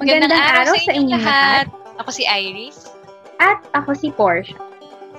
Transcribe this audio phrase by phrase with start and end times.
[0.00, 1.64] Magandang, Magandang araw, sa inyong lahat.
[1.68, 2.00] lahat.
[2.00, 2.88] Ako si Iris.
[3.36, 4.56] At ako si Portia.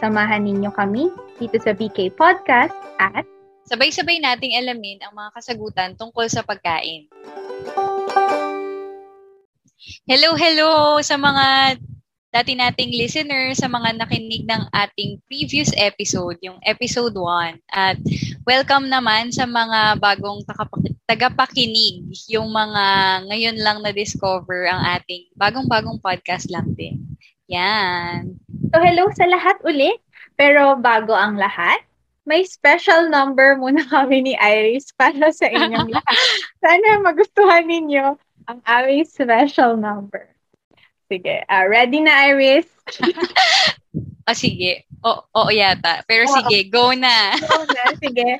[0.01, 3.21] Samahan ninyo kami dito sa BK Podcast at
[3.69, 7.05] sabay-sabay nating alamin ang mga kasagutan tungkol sa pagkain.
[10.09, 11.77] Hello, hello sa mga
[12.31, 17.59] dati nating listeners, sa mga nakinig ng ating previous episode, yung episode 1.
[17.67, 17.99] At
[18.47, 20.39] welcome naman sa mga bagong
[21.11, 22.83] tagapakinig, yung mga
[23.27, 27.03] ngayon lang na-discover ang ating bagong-bagong podcast lang din.
[27.51, 28.39] Yan.
[28.71, 29.91] So hello sa lahat uli.
[30.39, 31.83] Pero bago ang lahat,
[32.23, 36.17] may special number muna kami ni Iris para sa inyong lahat.
[36.63, 38.15] Sana magustuhan ninyo
[38.47, 40.31] ang aming special number.
[41.11, 41.43] Sige.
[41.51, 42.71] Uh, ready na, Iris?
[44.31, 44.87] ah, sige.
[45.03, 46.07] Oo, oo yata.
[46.07, 47.35] Pero oh, sige, go na.
[47.35, 48.39] go na, sige.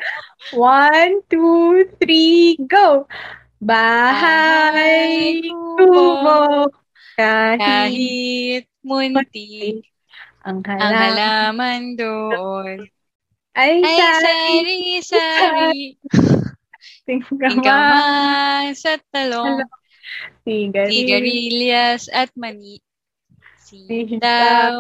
[0.56, 3.12] One, two, three, go!
[3.60, 5.44] Bahay
[5.78, 6.72] kubo
[7.14, 9.86] kahit, kahit munti
[10.42, 12.78] ang halaman, ang halaman doon
[13.54, 15.86] ay, ay sari-sari
[17.06, 19.62] tinggaman sa talong
[20.86, 22.76] sigarilyas at mani,
[23.66, 24.76] sitaw,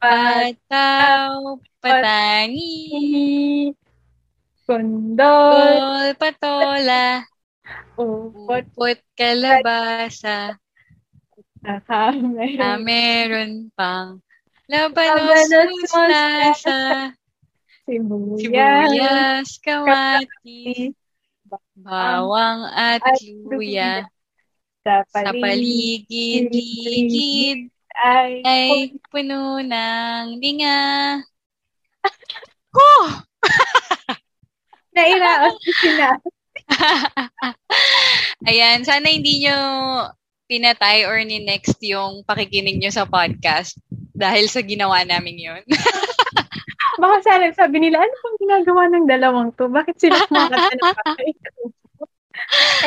[0.00, 2.72] pataw, patani,
[4.66, 7.24] kondol, patola,
[7.98, 10.58] upot, kalabasa,
[11.62, 12.16] meron.
[12.58, 14.20] Ah, meron pang
[14.70, 17.14] labanos, mustasa,
[17.84, 20.94] sibuyas, sibuyas kamatis,
[21.84, 24.04] bawang at luya
[25.08, 31.18] sa paligid-ligid ay, ay puno ng linga.
[32.78, 33.06] oh!
[34.94, 36.14] Nairaos sila.
[38.48, 39.58] Ayan, sana hindi nyo
[40.46, 43.74] pinatay or ni next yung pakikinig nyo sa podcast
[44.14, 45.62] dahil sa ginawa namin yun.
[46.98, 49.70] Baka sana sabi nila, ano pang ginagawa ng dalawang to?
[49.70, 50.98] Bakit sila kumakanta ng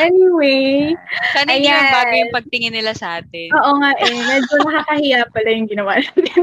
[0.00, 0.96] Anyway.
[1.36, 3.52] Sana hindi bago yung pagtingin nila sa atin.
[3.52, 4.12] Oo nga eh.
[4.12, 6.40] Medyo nakakahiya pala yung ginawa natin.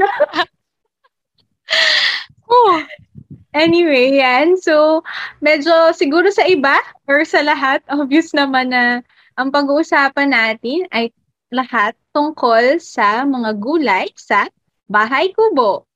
[3.50, 4.54] Anyway, yan.
[4.62, 5.02] So,
[5.42, 6.78] medyo siguro sa iba
[7.10, 9.02] or sa lahat, obvious naman na
[9.34, 11.10] ang pag-uusapan natin ay
[11.50, 14.46] lahat tungkol sa mga gulay sa
[14.86, 15.89] bahay kubo.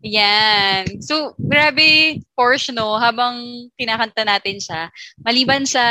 [0.00, 0.96] Yan.
[1.04, 4.88] So, grabe, Porsche, no, habang kinakanta natin siya,
[5.20, 5.84] maliban sa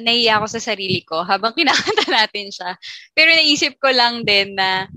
[0.00, 2.72] naiya ako sa sarili ko, habang kinakanta natin siya,
[3.12, 4.88] pero naisip ko lang din na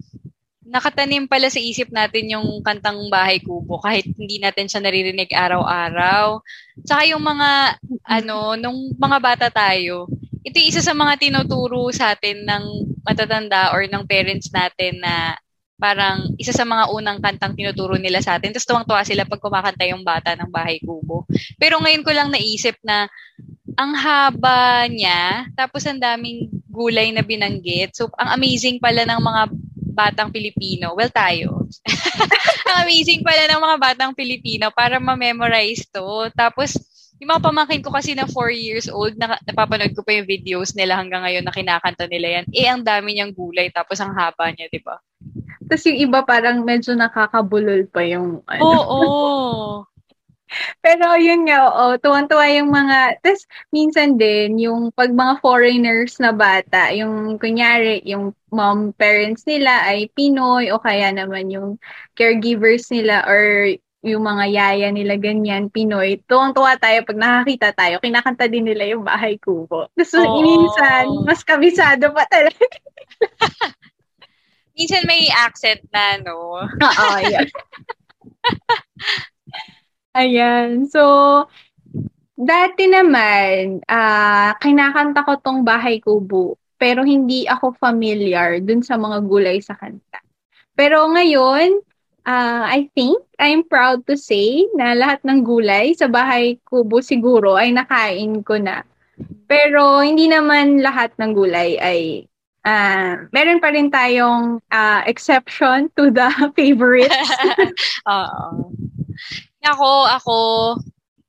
[0.68, 6.44] nakatanim pala sa isip natin yung kantang Bahay Kubo kahit hindi natin siya naririnig araw-araw.
[6.84, 10.12] Tsaka yung mga, ano, nung mga bata tayo,
[10.44, 12.64] ito isa sa mga tinuturo sa atin ng
[13.04, 15.36] matatanda or ng parents natin na
[15.78, 18.50] parang isa sa mga unang kantang tinuturo nila sa atin.
[18.52, 21.30] Tapos tuwang-tuwa sila pag kumakanta yung bata ng Bahay Kubo.
[21.62, 23.06] Pero ngayon ko lang naisip na
[23.78, 27.94] ang haba niya, tapos ang daming gulay na binanggit.
[27.94, 29.42] So, ang amazing pala ng mga
[29.94, 30.98] batang Pilipino.
[30.98, 31.70] Well, tayo.
[32.70, 36.30] ang amazing pala ng mga batang Pilipino para ma-memorize to.
[36.34, 36.74] Tapos,
[37.18, 40.78] yung mga pamangkin ko kasi na 4 years old, na, napapanood ko pa yung videos
[40.78, 42.46] nila hanggang ngayon na kinakanta nila yan.
[42.54, 45.02] Eh, ang dami niyang gulay, tapos ang haba niya, di ba?
[45.68, 48.62] Tapos yung iba parang medyo nakakabulol pa yung ano.
[48.64, 49.02] Oo.
[50.84, 53.44] Pero yun nga, oo, tuwan-tuwa yung mga, tapos
[53.76, 60.08] minsan din, yung pag mga foreigners na bata, yung kunyari, yung mom parents nila ay
[60.16, 61.76] Pinoy o kaya naman yung
[62.16, 63.76] caregivers nila or
[64.08, 69.04] yung mga yaya nila ganyan, Pinoy, tuwang-tuwa tayo pag nakakita tayo, kinakanta din nila yung
[69.04, 69.92] bahay kubo.
[70.00, 70.40] Tapos oh.
[70.40, 72.56] minsan, mas kabisado pa talaga.
[74.78, 76.62] minsan may accent na, no?
[76.62, 77.50] Oo, yan.
[80.22, 80.86] Ayan.
[80.86, 81.02] So,
[82.38, 89.26] dati naman, uh, kinakanta ko tong bahay kubo, pero hindi ako familiar dun sa mga
[89.26, 90.22] gulay sa kanta.
[90.78, 91.82] Pero ngayon,
[92.30, 97.58] uh, I think I'm proud to say na lahat ng gulay sa bahay kubo siguro
[97.58, 98.86] ay nakain ko na.
[99.50, 102.30] Pero hindi naman lahat ng gulay ay
[102.68, 106.28] uh, meron pa rin tayong uh, exception to the
[106.60, 107.16] favorites.
[108.12, 108.76] Oo.
[109.68, 110.38] Ako, ako,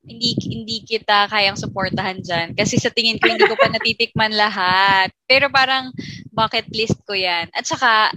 [0.08, 5.12] hindi hindi kita kayang suportahan diyan kasi sa tingin ko hindi ko pa natitikman lahat.
[5.28, 5.92] Pero parang
[6.32, 7.52] bucket list ko 'yan.
[7.52, 8.14] At saka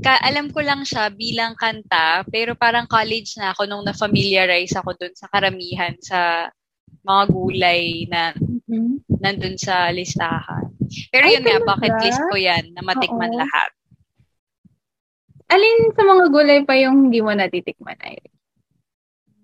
[0.00, 4.96] ka, alam ko lang siya bilang kanta, pero parang college na ako nung na-familiarize ako
[4.96, 6.48] dun sa karamihan sa
[7.04, 9.20] mga gulay na mm-hmm.
[9.20, 10.69] nandun sa listahan.
[11.10, 13.40] Pero Ay, yun nga, bucket list ko yan, na matikman Oo.
[13.40, 13.70] lahat.
[15.50, 18.38] Alin sa mga gulay pa yung hindi mo natitikman, Irene?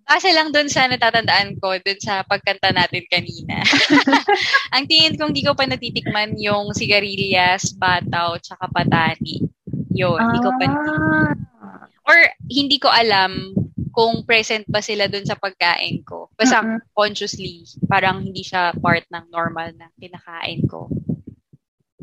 [0.07, 3.59] Kasi lang dun sa natatandaan ko, dun sa pagkanta natin kanina.
[4.75, 9.43] Ang tingin kong hindi ko pa natitikman yung sigarilyas, bataw, tsaka patani.
[9.91, 10.31] Yun, ah.
[10.31, 11.37] hindi ko pa natitikman.
[11.59, 11.85] Ah.
[12.07, 13.51] Or hindi ko alam
[13.97, 16.31] kung present ba sila dun sa pagkain ko.
[16.39, 16.79] Basta uh-huh.
[16.95, 20.87] consciously, parang hindi siya part ng normal na kinakain ko.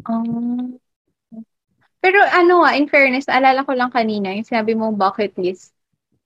[0.10, 0.80] Um,
[2.04, 5.72] pero ano ah, in fairness, alala ko lang kanina, yung sinabi mo bucket list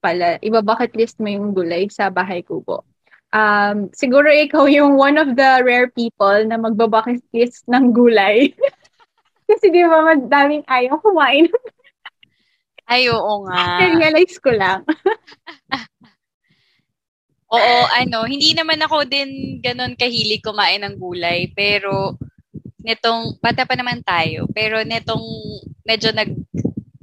[0.02, 2.82] pala, iba bucket list mo yung gulay sa bahay kubo.
[3.30, 8.54] Um, siguro ikaw yung one of the rare people na magbabucket list ng gulay.
[9.48, 11.48] Kasi di ba madaming ayaw kumain.
[12.88, 13.84] Ay, oo nga.
[13.84, 14.82] Realize ko lang.
[17.52, 22.16] oo, ano, hindi naman ako din ganun kahilig kumain ng gulay, pero
[22.88, 25.24] netong, bata pa naman tayo, pero netong
[25.84, 26.32] medyo nag,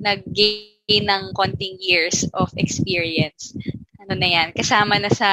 [0.01, 3.53] nag-gain ng konting years of experience.
[4.01, 5.31] Ano na yan, kasama na sa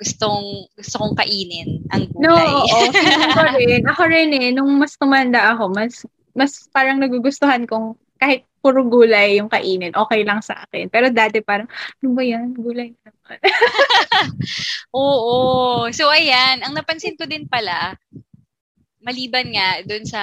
[0.00, 2.32] gustong gusto kong kainin ang gulay.
[2.32, 2.78] No, oo.
[3.28, 3.80] ako rin.
[3.84, 9.38] Ako rin eh, nung mas tumanda ako, mas mas parang nagugustuhan kong kahit puro gulay
[9.38, 10.90] yung kainin, okay lang sa akin.
[10.90, 12.52] Pero dati parang, ano ba yan?
[12.52, 13.38] Gulay naman.
[14.98, 15.86] Oo.
[15.94, 16.66] So, ayan.
[16.66, 17.94] Ang napansin ko din pala,
[19.08, 20.22] maliban nga dun sa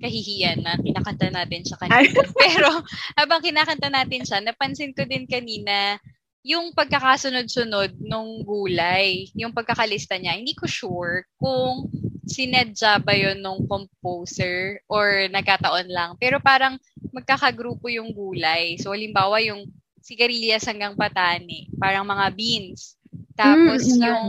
[0.00, 2.08] kahihiyan na kinakanta natin siya kanina.
[2.48, 2.70] Pero
[3.14, 6.00] habang kinakanta natin siya, napansin ko din kanina
[6.42, 11.86] yung pagkakasunod-sunod nung gulay, yung pagkakalista niya, hindi ko sure kung
[12.26, 16.18] sinadya ba yun nung composer or nagkataon lang.
[16.18, 16.82] Pero parang
[17.14, 18.74] magkakagrupo yung gulay.
[18.82, 19.70] So, halimbawa yung
[20.02, 22.98] sigarilyas hanggang patani, parang mga beans.
[23.38, 24.26] Tapos mm, yung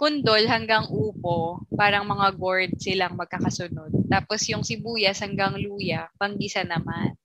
[0.00, 3.92] kundol hanggang upo, parang mga gourd silang magkakasunod.
[4.08, 7.20] Tapos yung sibuyas hanggang luya, panggisa naman.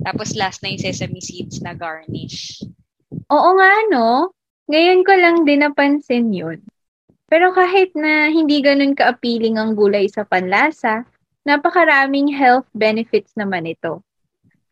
[0.00, 2.64] Tapos last na yung sesame seeds na garnish.
[3.28, 4.32] Oo nga, no?
[4.72, 6.64] Ngayon ko lang din napansin yun.
[7.28, 11.04] Pero kahit na hindi ganun ka-appealing ang gulay sa panlasa,
[11.44, 14.00] napakaraming health benefits naman ito.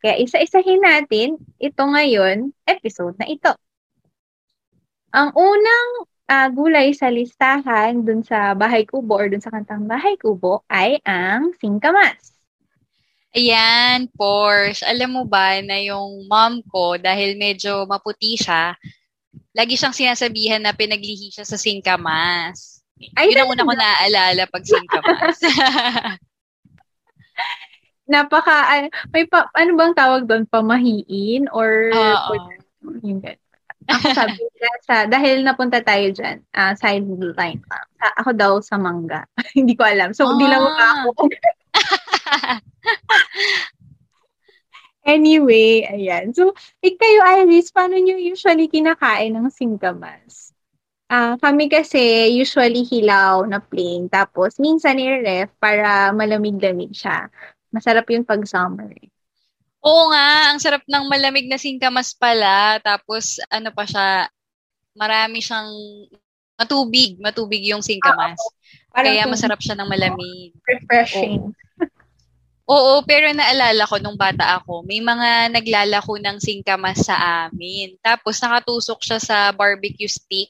[0.01, 3.53] Kaya isa-isahin natin ito ngayon, episode na ito.
[5.13, 10.17] Ang unang uh, gulay sa listahan dun sa Bahay Kubo or dun sa kantang Bahay
[10.17, 12.35] Kubo ay ang singkamas.
[13.35, 14.87] Ayan, Porsche.
[14.87, 18.71] Alam mo ba na yung mom ko, dahil medyo maputi siya,
[19.51, 22.79] lagi siyang sinasabihan na pinaglihi siya sa singkamas.
[23.11, 25.37] Ay, Yun ang una ko naaalala pag singkamas.
[28.11, 30.47] Napaka, ano, may pa, ano bang tawag doon?
[30.47, 31.51] Pamahiin?
[31.51, 32.31] Or, uh,
[33.03, 33.19] yung
[33.85, 34.41] ako sabi
[34.85, 37.87] sa, dahil napunta tayo dyan, uh, sideline lang.
[38.01, 39.25] Uh, ako daw sa mangga.
[39.57, 40.13] Hindi ko alam.
[40.13, 40.51] So, hindi ah.
[40.57, 41.09] lang ako.
[45.15, 46.33] anyway, ayan.
[46.33, 50.53] So, ik kayo, Iris, paano nyo usually kinakain ng singkamas?
[51.05, 54.09] Uh, kami kasi usually hilaw na plain.
[54.09, 57.29] Tapos, minsan i-ref para malamig-lamig siya.
[57.69, 58.89] Masarap yun pag summer.
[58.89, 59.14] Eh.
[59.85, 62.81] Oo nga, ang sarap ng malamig na singkamas pala.
[62.81, 64.25] Tapos, ano pa siya,
[64.97, 65.69] marami siyang
[66.57, 67.21] matubig.
[67.21, 68.41] Matubig yung singkamas.
[68.89, 70.57] Ah, Kaya masarap siya ng malamig.
[70.65, 71.53] Refreshing.
[71.53, 71.65] Oo.
[72.65, 77.93] Oo, pero naalala ko nung bata ako, may mga naglalako ng singkamas sa amin.
[78.01, 80.49] Tapos nakatusok siya sa barbecue stick.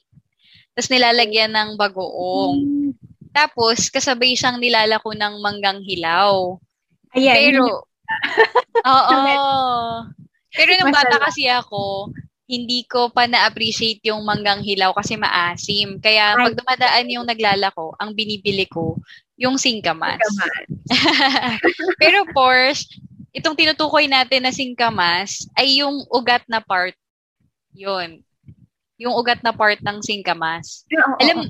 [0.72, 2.56] Tapos nilalagyan ng bagoong.
[2.56, 2.90] Mm.
[3.36, 6.56] Tapos kasabay siyang nilalako ng manggang hilaw.
[7.12, 7.36] Ayan.
[7.36, 7.84] Pero
[8.86, 9.18] Oo.
[10.56, 12.10] Pero nung bata kasi ako,
[12.46, 15.98] hindi ko pa na-appreciate yung manggang hilaw kasi maasim.
[15.98, 18.96] Kaya pag dumadaan yung naglalako, ang binibili ko,
[19.34, 20.22] yung singkamas.
[20.22, 20.66] singkamas.
[22.02, 23.02] Pero Porsche,
[23.34, 26.94] itong tinutukoy natin na singkamas ay yung ugat na part.
[27.74, 28.22] Yun.
[28.96, 30.88] Yung ugat na part ng singkamas.
[31.20, 31.44] alam,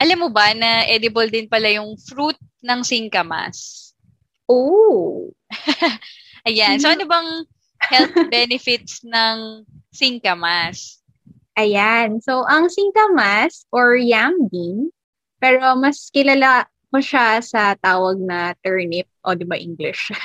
[0.00, 3.85] alam mo ba na edible din pala yung fruit ng singkamas?
[4.48, 5.30] Oh!
[6.48, 6.78] Ayan.
[6.78, 7.30] So, ano bang
[7.90, 11.02] health benefits ng singkamas?
[11.58, 12.22] Ayan.
[12.22, 14.94] So, ang singkamas or yam bean,
[15.42, 20.14] pero mas kilala ko siya sa tawag na turnip, o di ba English?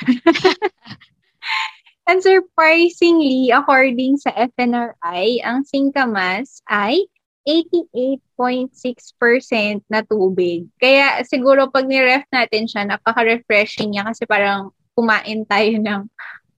[2.08, 7.06] And surprisingly, according sa FNRI, ang singkamas ay
[7.42, 10.70] 88.6% na tubig.
[10.78, 16.02] Kaya siguro pag ni-ref natin siya, napaka-refreshing niya kasi parang kumain tayo ng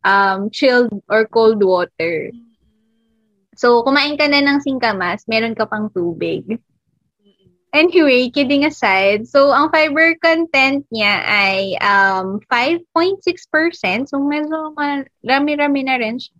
[0.04, 2.28] um, chilled or cold water.
[3.54, 6.58] So, kumain ka na ng singkamas, meron ka pang tubig.
[7.74, 13.26] Anyway, kidding aside, so ang fiber content niya ay um, 5.6%.
[14.06, 14.70] So medyo
[15.26, 16.38] rami-rami na rin siya.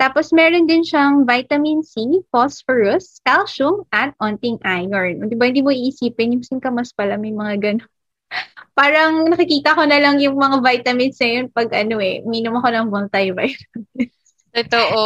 [0.00, 5.20] Tapos meron din siyang vitamin C, phosphorus, calcium, at onting iron.
[5.28, 7.84] Di ba, hindi mo iisipin yung singkamas pala may mga ganun.
[8.80, 12.68] Parang nakikita ko na lang yung mga vitamins na yun pag ano eh, minom ako
[12.72, 13.60] ng multivitamins.
[14.56, 15.04] Totoo.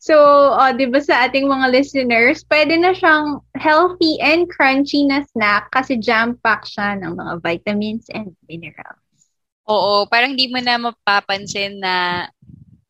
[0.00, 0.16] So,
[0.56, 5.68] oh, 'di ba sa ating mga listeners, pwede na siyang healthy and crunchy na snack
[5.76, 9.04] kasi jam-pack siya ng mga vitamins and minerals.
[9.68, 12.24] Oo, parang di mo na mapapansin na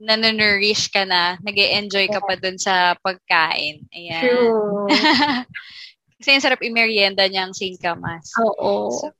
[0.01, 3.85] nanonurish ka na, nag enjoy ka pa dun sa pagkain.
[3.93, 4.25] Ayan.
[4.25, 4.89] True.
[6.21, 8.33] kasi ang sarap i-merienda niyang singkamas.
[8.41, 8.97] Oo.
[8.97, 9.13] So,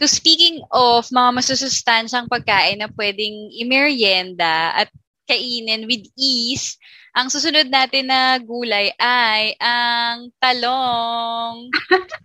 [0.00, 4.88] so, speaking of mga masusustansyang pagkain na pwedeng i-merienda at
[5.28, 6.76] kainin with ease,
[7.16, 11.68] ang susunod natin na gulay ay ang talong.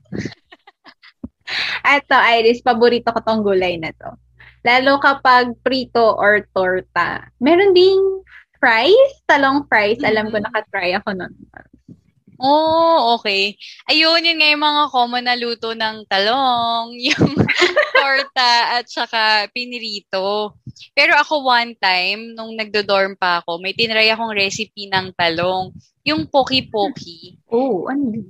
[1.99, 4.28] Ito, Iris, paborito ko tong gulay na to.
[4.63, 7.31] Lalo kapag prito or torta.
[7.39, 8.01] Meron ding
[8.59, 10.03] fries, talong fries.
[10.03, 10.51] Alam ko, mm-hmm.
[10.51, 11.33] nakatry ako nun.
[12.39, 13.59] Oh, okay.
[13.91, 17.35] Ayun, yun nga yung mga common na luto ng talong, yung
[17.91, 20.55] torta at saka pinirito.
[20.95, 25.75] Pero ako one time, nung nagdo-dorm pa ako, may tinry akong recipe ng talong.
[26.07, 27.35] Yung poki-poki.
[27.51, 28.23] Oh, ano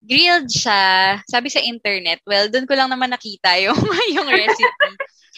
[0.00, 1.20] Grilled siya.
[1.28, 3.76] Sabi sa internet, well, doon ko lang naman nakita yung,
[4.16, 4.90] yung recipe.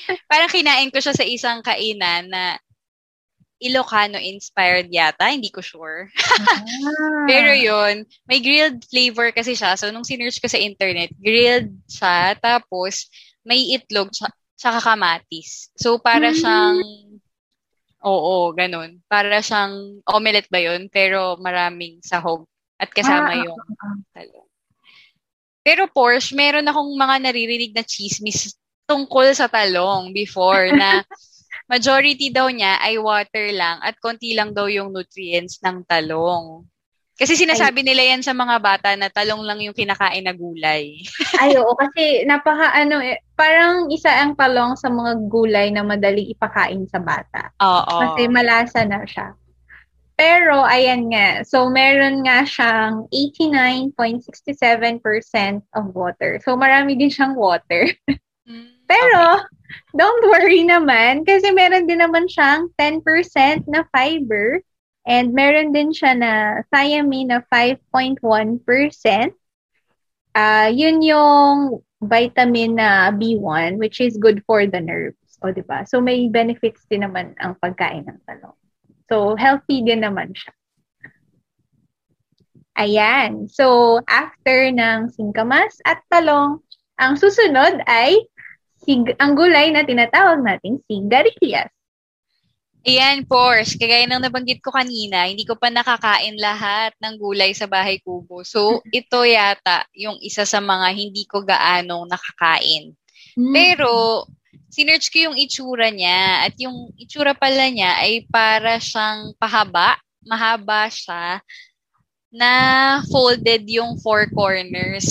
[0.31, 2.57] Parang kinain ko siya sa isang kainan na
[3.63, 6.11] Ilocano inspired yata, hindi ko sure.
[6.11, 6.63] ah.
[7.31, 9.79] Pero yun, may grilled flavor kasi siya.
[9.79, 13.07] So, nung sinearch ko sa internet, grilled siya, tapos
[13.47, 14.11] may itlog,
[14.59, 15.71] tsaka kamatis.
[15.79, 16.39] So, para mm.
[16.43, 16.79] siyang,
[18.03, 18.99] oo, ganun.
[19.07, 20.91] Para siyang omelette ba yun?
[20.91, 22.51] Pero maraming sahog.
[22.83, 23.63] At kasama ah, yung
[24.11, 24.51] talong.
[25.63, 28.59] Pero Porsche, meron akong mga naririnig na chismis
[28.93, 31.01] tungkol sa talong before na
[31.73, 36.69] majority daw niya ay water lang at konti lang daw yung nutrients ng talong.
[37.17, 41.01] Kasi sinasabi ay, nila yan sa mga bata na talong lang yung kinakain na gulay.
[41.41, 41.73] ay, oo.
[41.77, 47.01] Kasi napaka ano eh, parang isa ang talong sa mga gulay na madaling ipakain sa
[47.01, 47.53] bata.
[47.63, 48.01] Oo.
[48.01, 49.33] Kasi malasa na siya.
[50.13, 51.41] Pero, ayan nga.
[51.43, 56.37] So, meron nga siyang 89.67% of water.
[56.45, 57.89] So, marami din siyang water.
[58.93, 59.53] Pero, okay.
[59.93, 64.65] Don't worry naman kasi meron din naman siyang 10% na fiber
[65.05, 66.33] and meron din siya na
[66.73, 68.25] thiamine na 5.1%.
[70.33, 75.21] Uh, ah, yun yung vitamin na B1 which is good for the nerves.
[75.45, 75.85] O, di ba?
[75.85, 78.57] So, may benefits din naman ang pagkain ng talong.
[79.13, 80.57] So, healthy din naman siya.
[82.81, 83.53] Ayan.
[83.53, 86.65] So, after ng singkamas at talong,
[86.97, 88.17] ang susunod ay
[88.83, 91.71] sig- ang gulay na tinatawag nating sigarilyas.
[92.83, 93.79] Ayan, Porsche.
[93.79, 98.43] Kagaya ng nabanggit ko kanina, hindi ko pa nakakain lahat ng gulay sa bahay kubo.
[98.43, 102.91] So, ito yata yung isa sa mga hindi ko gaanong nakakain.
[103.39, 103.55] Mm.
[103.55, 104.27] Pero,
[104.67, 110.91] sinerch ko yung itsura niya at yung itsura pala niya ay para siyang pahaba, mahaba
[110.91, 111.39] siya,
[112.35, 112.53] na
[113.12, 115.07] folded yung four corners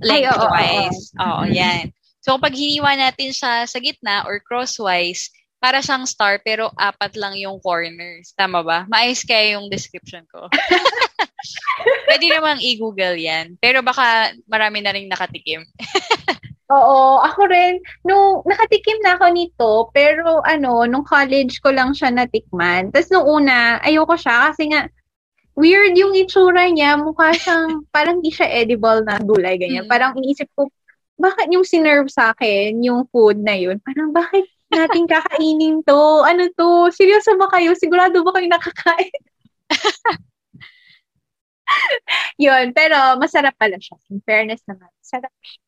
[0.00, 1.12] lengthwise.
[1.18, 1.52] Oo, oo, oo.
[1.52, 1.92] yan.
[2.24, 5.28] So, pag hiniwa natin siya sa gitna or crosswise,
[5.60, 8.36] para siyang star pero apat lang yung corners.
[8.36, 8.84] Tama ba?
[8.84, 10.48] Maayos kaya yung description ko.
[12.08, 13.56] Pwede namang i-google yan.
[13.60, 15.64] Pero baka marami na rin nakatikim.
[16.76, 17.80] Oo, ako rin.
[18.04, 22.92] Nung nakatikim na ako nito, pero ano, nung college ko lang siya natikman.
[22.92, 24.88] Tapos nung una, ayoko siya kasi nga,
[25.56, 26.96] weird yung itsura niya.
[27.00, 29.88] Mukha siyang, parang di siya edible na gulay, ganyan.
[29.88, 29.92] Mm.
[29.92, 30.68] Parang iniisip ko,
[31.18, 36.26] bakit yung sinerve sa akin, yung food na yun, parang bakit natin kakainin to?
[36.26, 36.90] Ano to?
[36.90, 37.74] Seryoso ba kayo?
[37.78, 39.14] Sigurado ba kayo nakakain?
[42.44, 43.96] yun, pero masarap pala siya.
[44.10, 45.62] In fairness naman, sarap siya.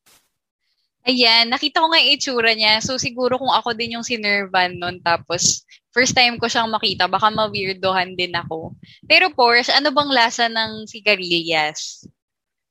[1.07, 2.83] Ayan, nakita ko nga yung itsura niya.
[2.83, 5.63] So, siguro kung ako din yung sinervan nun, tapos
[5.95, 8.75] first time ko siyang makita, baka ma-weirdohan din ako.
[9.07, 12.03] Pero, Porsche, ano bang lasa ng sigarilyas?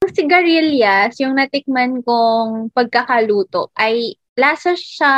[0.06, 5.14] Ang sigarilyas, yung natikman kong pagkakaluto, ay lasa siya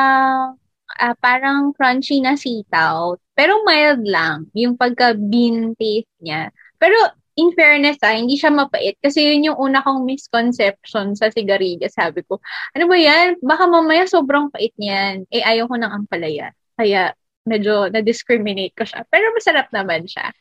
[0.96, 6.48] uh, parang crunchy na sitaw, pero mild lang yung pagka-bean taste niya.
[6.80, 6.96] Pero
[7.36, 11.92] in fairness ah, hindi siya mapait kasi yun yung una kong misconception sa sigarilyas.
[11.92, 12.40] Sabi ko,
[12.72, 13.36] ano ba yan?
[13.44, 15.28] Baka mamaya sobrang pait niyan.
[15.28, 16.56] Eh, ayaw ko ng ampalaya.
[16.80, 17.12] Kaya
[17.44, 19.04] medyo na-discriminate ko siya.
[19.12, 20.32] Pero masarap naman siya.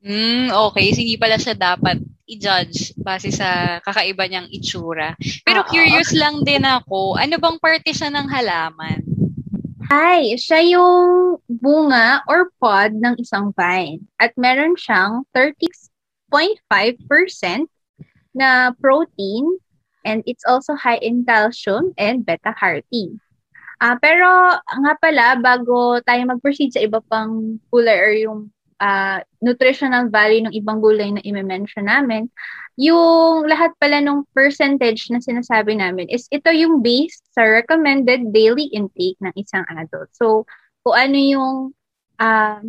[0.00, 0.88] Mm, okay.
[0.96, 2.00] Hindi pala siya dapat
[2.32, 5.12] i-judge base sa kakaiba niyang itsura.
[5.44, 5.70] Pero Uh-oh.
[5.70, 9.04] curious lang din ako, ano bang parte siya ng halaman?
[9.92, 14.00] Ay, siya yung bunga or pod ng isang vine.
[14.16, 17.68] At meron siyang 30.5%
[18.32, 19.44] na protein
[20.08, 23.20] and it's also high in calcium and beta-carotene.
[23.82, 28.40] Uh, pero nga pala, bago tayo mag-proceed sa iba pang gulay or yung
[28.82, 32.26] uh, nutritional value ng ibang gulay na i-mention namin,
[32.74, 38.66] yung lahat pala ng percentage na sinasabi namin is ito yung based sa recommended daily
[38.74, 40.10] intake ng isang adult.
[40.18, 40.48] So,
[40.82, 41.54] kung ano yung
[42.18, 42.62] um,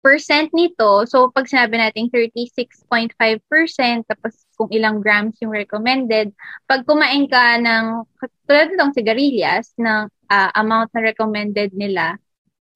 [0.00, 3.12] percent nito, so pag sinabi natin 36.5%,
[4.08, 6.32] tapos kung ilang grams yung recommended,
[6.64, 8.04] pag kumain ka ng,
[8.48, 12.16] tulad nitong sigarilyas, ng uh, amount na recommended nila,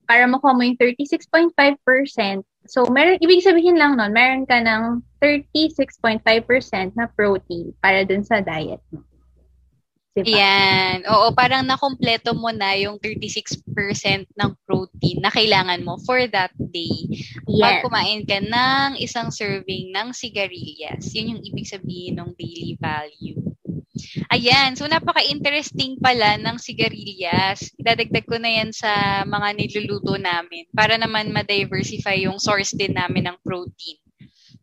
[0.04, 6.96] para makuha mo yung 36.5%, So, meron, ibig sabihin lang nun, meron ka ng 36.5%
[6.96, 9.04] na protein para dun sa diet mo.
[10.14, 10.30] Diba?
[10.30, 11.02] Yan.
[11.10, 13.66] Oo, parang nakompleto mo na yung 36%
[14.30, 17.10] ng protein na kailangan mo for that day.
[17.50, 17.60] Yes.
[17.60, 23.42] Pag kumain ka ng isang serving ng sigarilyas, yun yung ibig sabihin ng daily value.
[24.30, 27.72] Ayan, so napaka-interesting pala ng sigarilyas.
[27.78, 33.30] Idadagdag ko na yan sa mga niluluto namin para naman ma-diversify yung source din namin
[33.30, 33.98] ng protein.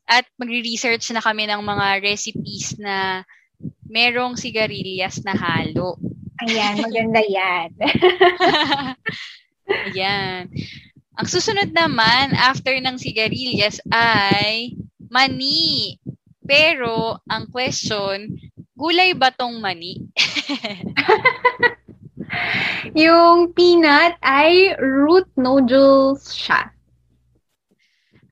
[0.09, 3.23] At magre-research na kami ng mga recipes na
[3.87, 5.99] merong sigarilyas na halo.
[6.41, 7.69] Ayan, maganda yan.
[9.91, 10.49] Ayan.
[11.21, 14.73] Ang susunod naman, after ng sigarilyas ay
[15.11, 16.01] mani.
[16.41, 18.40] Pero, ang question,
[18.81, 20.01] Gulay ba tong mani?
[23.05, 26.73] yung peanut ay root noodles siya.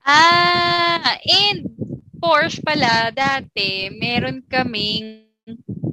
[0.02, 1.70] Ah, and
[2.18, 5.22] Porsche pala, dati, meron kaming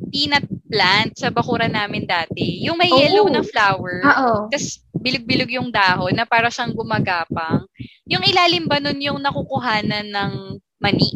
[0.10, 2.66] peanut plant sa bakuran namin dati.
[2.66, 2.98] Yung may oh.
[2.98, 4.02] yellow na flower.
[4.50, 7.70] Tapos bilog-bilog yung dahon na para siyang gumagapang.
[8.10, 10.34] Yung ilalim ba nun yung nakukuhanan ng
[10.82, 11.14] mani?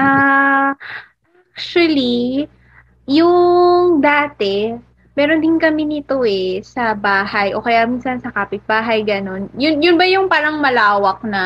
[0.00, 1.09] Ah, uh,
[1.54, 2.46] Actually,
[3.10, 4.74] yung dati,
[5.18, 9.50] meron din kami nito eh, sa bahay, o kaya minsan sa kapitbahay, ganun.
[9.58, 11.42] Yun, yun ba yung parang malawak na,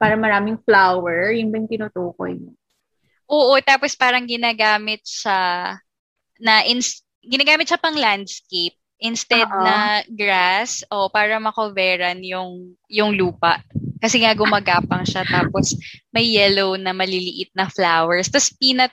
[0.00, 2.56] para maraming flower, yung ba yung tinutukoy mo?
[3.30, 5.76] Oo, tapos parang ginagamit sa,
[6.40, 9.64] na, ins, ginagamit siya pang landscape instead Uh-oh.
[9.64, 13.64] na grass o para makoveran yung yung lupa.
[14.00, 15.76] Kasi nga gumagapang siya tapos
[16.10, 18.32] may yellow na maliliit na flowers.
[18.32, 18.90] Tapos peanut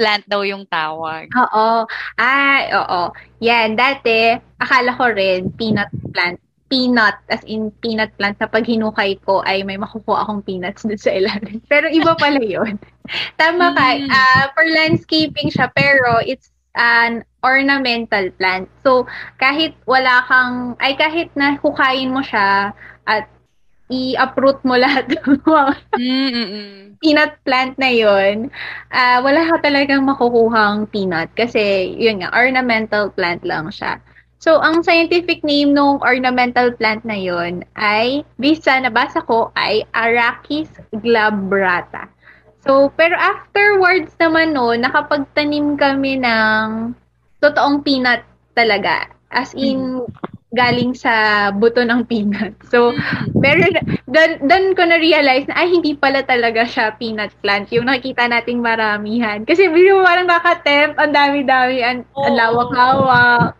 [0.00, 1.28] plant daw yung tawag.
[1.28, 1.84] Oo.
[2.16, 3.12] Ay, oo.
[3.44, 6.40] Yan, dati, akala ko rin peanut plant.
[6.70, 10.96] Peanut, as in peanut plant, na pag hinukay ko ay may makukuha akong peanuts doon
[10.96, 11.60] sa ilalim.
[11.72, 12.80] Pero iba pala yon
[13.40, 13.86] Tama ka.
[14.00, 14.08] Mm.
[14.08, 18.70] Uh, for landscaping siya, pero it's an ornamental plant.
[18.86, 19.10] So,
[19.42, 22.70] kahit wala kang, ay kahit na hukayin mo siya
[23.10, 23.26] at
[23.90, 25.74] i-uproot mo lahat ng mga
[27.02, 28.48] peanut plant na yun,
[28.94, 33.98] uh, wala ka talagang makukuhang peanut kasi yun nga, ornamental plant lang siya.
[34.40, 39.84] So, ang scientific name ng ornamental plant na yun ay, based sa nabasa ko, ay
[39.92, 42.08] Arachis glabrata.
[42.64, 46.92] So, pero afterwards naman no, nakapagtanim kami ng
[47.44, 48.24] totoong peanut
[48.56, 49.08] talaga.
[49.28, 50.04] As in,
[50.50, 52.54] galing sa buto ng peanut.
[52.66, 52.90] So,
[53.38, 53.62] pero
[54.10, 57.70] doon, doon ko na-realize na, ay, hindi pala talaga siya peanut plant.
[57.70, 59.46] Yung nakikita nating maramihan.
[59.46, 62.26] Kasi mo parang nakatemp, ang dami-dami, ang, oh.
[62.26, 63.54] ang lawak-lawak.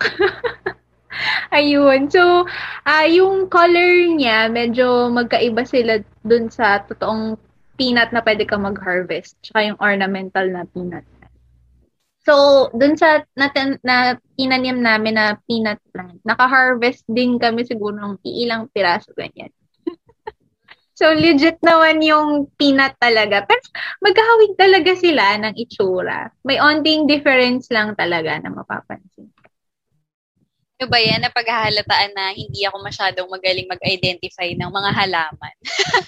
[1.57, 2.11] Ayun.
[2.11, 2.47] So,
[2.87, 7.39] uh, yung color niya, medyo magkaiba sila dun sa totoong
[7.79, 9.39] peanut na pwede ka mag-harvest.
[9.47, 11.07] Tsaka yung ornamental na peanut.
[12.21, 18.21] So, dun sa natin, na tinanim namin na peanut plant, naka-harvest din kami siguro ng
[18.25, 19.49] ilang piraso ganyan.
[21.01, 23.49] so, legit naman yung peanut talaga.
[23.49, 23.65] Pero
[24.05, 26.29] magkahawig talaga sila ng itsura.
[26.45, 29.33] May onting difference lang talaga na mapapansin.
[30.81, 35.55] Ano ba yan, na paghahalataan na hindi ako masyadong magaling mag-identify ng mga halaman.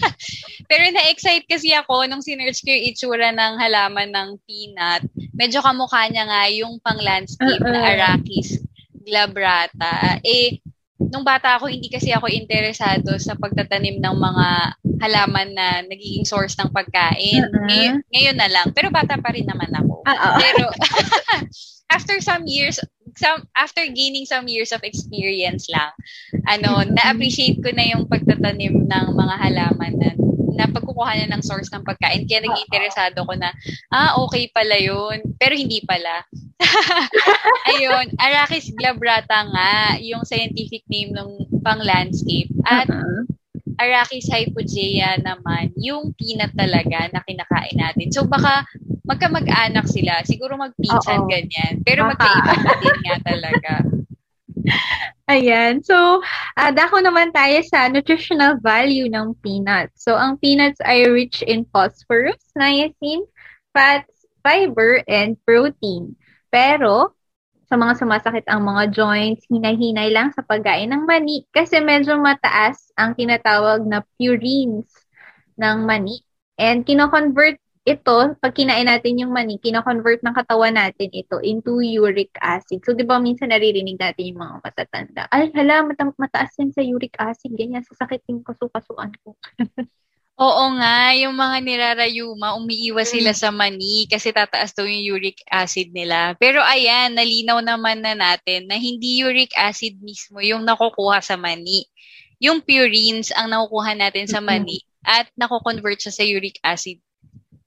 [0.71, 5.05] Pero na-excite kasi ako nung sinerch ko yung itsura ng halaman ng peanut.
[5.37, 7.69] Medyo kamukha niya nga yung pang-landscape uh-uh.
[7.69, 8.65] na Arachis
[9.05, 10.17] glabrata.
[10.25, 10.65] Eh,
[10.97, 14.47] nung bata ako, hindi kasi ako interesado sa pagtatanim ng mga
[15.05, 17.45] halaman na nagiging source ng pagkain.
[17.45, 17.69] Uh-uh.
[17.69, 18.67] Ngayon, ngayon na lang.
[18.73, 20.01] Pero bata pa rin naman ako.
[20.09, 20.35] Uh-uh.
[20.41, 20.65] Pero
[21.95, 22.81] after some years,
[23.17, 25.93] some after gaining some years of experience lang,
[26.49, 30.11] ano, na-appreciate ko na yung pagtatanim ng mga halaman na
[30.53, 32.29] na pagkukuha ng source ng pagkain.
[32.29, 33.51] Kaya naging interesado ko na,
[33.89, 35.25] ah, okay pala yun.
[35.41, 36.23] Pero hindi pala.
[37.73, 42.53] Ayun, Arachis glabrata nga, yung scientific name ng pang landscape.
[42.69, 43.25] At uh-huh.
[43.81, 48.13] Arachis hypogea naman, yung peanut talaga na kinakain natin.
[48.13, 48.69] So baka
[49.03, 50.23] magkamag-anak sila.
[50.23, 51.83] Siguro magpinsan ganyan.
[51.83, 53.73] Pero magkaiba pa din nga talaga.
[55.33, 55.83] Ayan.
[55.83, 56.21] So,
[56.59, 60.07] uh, dako naman tayo sa nutritional value ng peanuts.
[60.07, 63.27] So, ang peanuts ay rich in phosphorus, niacin,
[63.75, 66.15] fats, fiber, and protein.
[66.53, 67.17] Pero,
[67.73, 72.93] sa mga sumasakit ang mga joints, hinay-hinay lang sa pagkain ng mani kasi medyo mataas
[73.01, 74.93] ang tinatawag na purines
[75.57, 76.21] ng mani.
[76.61, 82.31] And kino-convert ito, pag kinain natin yung mani, kina-convert ng katawan natin ito into uric
[82.39, 82.79] acid.
[82.87, 86.79] So, di ba minsan naririnig natin yung mga matatanda, ay, hala, mata- mataas yan sa
[86.87, 89.35] uric acid, ganyan, sasakit yung kasukasuan ko.
[90.39, 93.15] Oo nga, yung mga nirarayuma, umiiwas mm.
[93.19, 96.39] sila sa mani kasi tataas daw yung uric acid nila.
[96.39, 101.85] Pero ayan, nalinaw naman na natin na hindi uric acid mismo yung nakukuha sa mani.
[102.43, 106.99] Yung purines ang nakukuha natin sa mani at nako-convert siya sa uric acid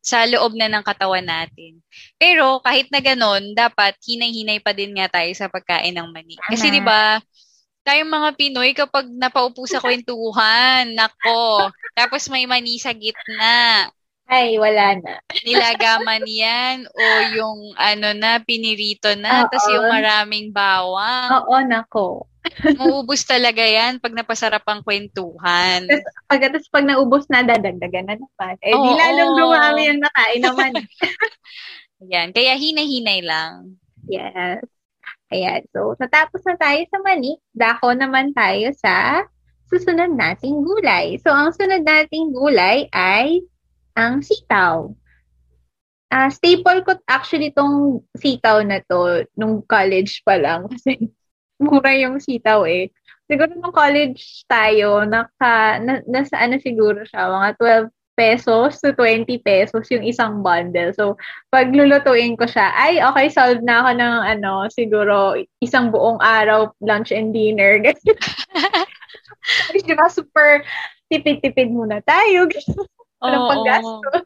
[0.06, 1.82] sa loob na ng katawan natin.
[2.22, 6.38] Pero kahit na ganun, dapat hinay-hinay pa din nga tayo sa pagkain ng mani.
[6.46, 7.18] Kasi 'di ba,
[7.82, 13.90] tayong mga Pinoy kapag napaupo sa kwentuhan, nako, tapos may mani sa gitna.
[14.26, 15.22] Ay, wala na.
[15.46, 17.04] Nilagaman yan o
[17.38, 21.30] yung ano na, pinirito na, tapos yung maraming bawang.
[21.46, 22.26] Oo, nako.
[22.78, 25.86] Maubos talaga yan pag napasarap ang kwentuhan.
[25.86, 26.42] Tapos pag,
[26.74, 28.56] pag naubos na, dadagdagan na naman.
[28.66, 30.72] Eh, Oo, di lalong dumami yung nakain naman.
[32.14, 32.30] Yan.
[32.34, 33.78] Kaya hinay-hinay lang.
[34.06, 34.62] Yes.
[35.34, 35.66] Ayan.
[35.74, 37.38] So, natapos na tayo sa mani.
[37.54, 39.26] Dako naman tayo sa
[39.70, 41.18] susunod nating gulay.
[41.22, 43.42] So, ang sunod nating gulay ay
[43.96, 44.92] ang sitaw.
[46.12, 51.12] Uh, staple ko actually tong sitaw na to nung college pa lang kasi
[51.60, 52.92] mura yung sitaw eh.
[53.26, 59.28] Siguro nung college tayo, naka, na, nasa ano siguro siya, mga 12 pesos to 20
[59.44, 60.94] pesos yung isang bundle.
[60.96, 61.20] So,
[61.52, 66.72] pag lulutuin ko siya, ay, okay, solved na ako ng ano, siguro isang buong araw,
[66.80, 67.82] lunch and dinner.
[69.74, 70.64] Di ba, super
[71.12, 72.50] tipid-tipid muna tayo.
[73.26, 74.26] Walang oh, paggastos.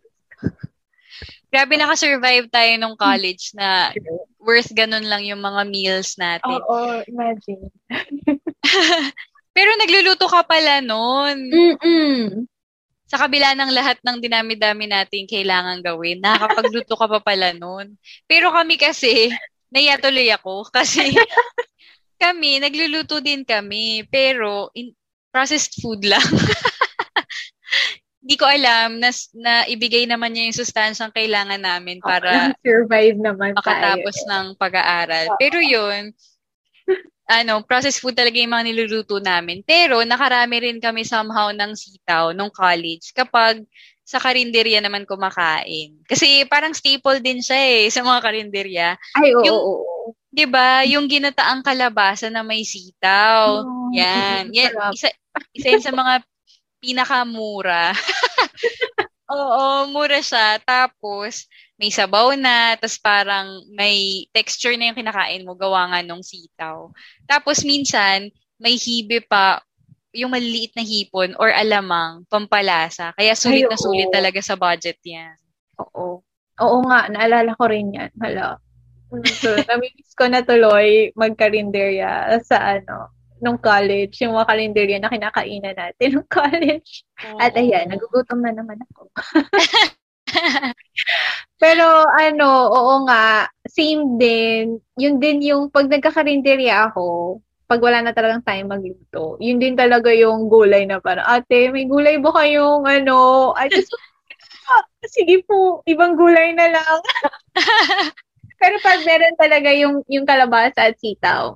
[1.51, 3.89] Grabe naka-survive tayo nung college na
[4.37, 6.61] worth ganun lang yung mga meals natin.
[6.61, 7.73] Oo, imagine.
[9.57, 11.49] Pero nagluluto ka pala noon.
[11.49, 12.45] Mm-mm.
[13.09, 17.97] Sa kabila ng lahat ng dinami-dami natin kailangan gawin, nakakapagluto ka pa pala noon.
[18.29, 19.33] Pero kami kasi,
[19.73, 21.17] nayatuloy ako kasi
[22.21, 24.93] kami, nagluluto din kami, pero in,
[25.33, 26.21] processed food lang.
[28.29, 29.09] Hindi ko alam na,
[29.41, 32.29] na ibigay naman niya yung sustansyang kailangan namin para
[32.61, 34.29] survive naman makatapos tayo.
[34.29, 35.33] ng pag-aaral.
[35.41, 36.13] Pero yun,
[37.41, 39.65] ano, processed food talaga yung mga niluluto namin.
[39.65, 43.65] Pero nakarami rin kami somehow ng sitaw nung college kapag
[44.05, 45.97] sa karinderya naman kumakain.
[46.05, 48.93] Kasi parang staple din siya eh sa mga karinderya.
[49.17, 49.45] Ay, oo.
[49.45, 50.13] Yung, oo.
[50.29, 50.85] 'Di ba?
[50.85, 53.65] Yung ginataang kalabasa na may sitaw.
[53.65, 54.49] Oh, yan.
[54.57, 55.09] Yan isa
[55.53, 56.21] isa yun sa mga
[56.81, 57.93] pinakamura.
[59.29, 60.57] Oo, mura siya.
[60.65, 61.45] Tapos,
[61.77, 66.89] may sabaw na, tapos parang may texture na yung kinakain mo, gawa nga nung sitaw.
[67.29, 69.61] Tapos, minsan, may hibe pa,
[70.09, 73.13] yung maliliit na hipon or alamang, pampalasa.
[73.13, 75.37] Kaya sulit Ay, na sulit talaga sa budget yan.
[75.77, 76.25] Oo.
[76.59, 78.09] Oo nga, naalala ko rin yan.
[78.17, 78.57] Hala.
[79.37, 85.75] So, namimiss ko na tuloy magkarinderya sa ano, nung college, yung mga kalendarya na kinakainan
[85.75, 87.03] natin nung college.
[87.25, 87.39] Oh.
[87.39, 89.09] At ayan, nagugutom na naman ako.
[91.61, 94.79] Pero ano, oo nga, same din.
[94.95, 100.09] Yun din yung pag nagkakarinderya ako, pag wala na talagang time magluto, yun din talaga
[100.09, 103.51] yung gulay na parang, ate, may gulay ba kayong ano?
[103.53, 103.93] I just,
[104.73, 106.97] ah, sige po, ibang gulay na lang.
[108.59, 111.55] Pero pag meron talaga yung, yung kalabasa at sitaw,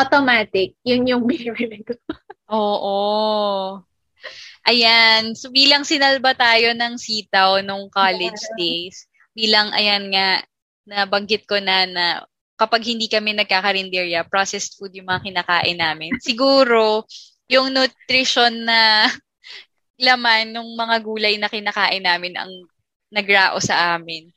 [0.00, 1.94] automatic, yun yung binibili ko.
[2.50, 2.98] Oo.
[4.64, 5.32] Ayan.
[5.36, 8.56] So, bilang sinalba tayo ng sitaw nung college yeah.
[8.56, 10.44] days, bilang, ayan nga,
[10.84, 12.04] nabanggit ko na na
[12.60, 16.12] kapag hindi kami nagkakarinderya, processed food yung mga kinakain namin.
[16.20, 17.08] Siguro,
[17.48, 19.08] yung nutrition na
[20.06, 22.52] laman ng mga gulay na kinakain namin ang
[23.10, 24.30] nagrao sa amin.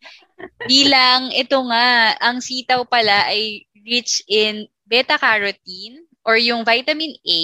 [0.65, 7.41] Bilang ito nga, ang sitaw pala ay rich in beta-carotene or yung vitamin A,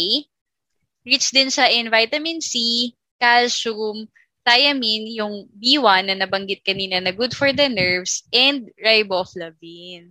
[1.04, 4.08] rich din sa in vitamin C, calcium,
[4.48, 10.10] thiamine, yung B1 na nabanggit kanina na good for the nerves, and riboflavin.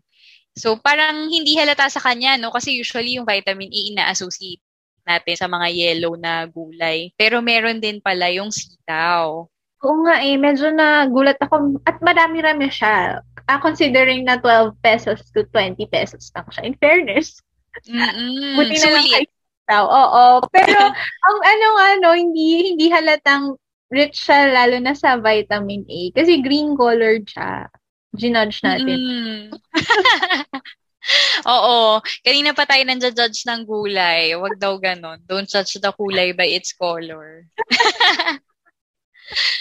[0.58, 2.50] So, parang hindi halata sa kanya, no?
[2.50, 4.62] Kasi usually yung vitamin E ina-associate
[5.06, 7.14] natin sa mga yellow na gulay.
[7.16, 9.48] Pero meron din pala yung sitaw.
[9.78, 11.80] Oo nga eh, medyo nagulat ako.
[11.86, 13.22] At marami-rami siya.
[13.48, 16.62] Uh, considering na 12 pesos to 20 pesos lang siya.
[16.68, 17.40] In fairness.
[17.88, 18.60] Mm-mm.
[18.60, 19.24] Buti na lang kay
[19.68, 19.84] sitaw.
[19.84, 20.24] Oo.
[20.48, 20.76] Pero
[21.28, 23.56] ang ano ano, hindi hindi halatang
[23.92, 26.00] rich siya lalo na sa vitamin A.
[26.16, 27.68] Kasi green colored siya.
[28.16, 28.96] Ginudge natin.
[28.96, 29.44] Mm.
[31.48, 32.00] Oo.
[32.24, 34.32] Kanina pa tayo nandiya-judge ng gulay.
[34.36, 35.20] Huwag daw ganon.
[35.24, 37.44] Don't judge the kulay by its color.